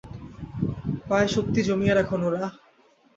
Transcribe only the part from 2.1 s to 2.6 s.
Norah.